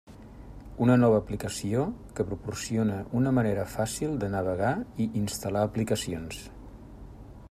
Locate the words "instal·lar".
5.23-5.67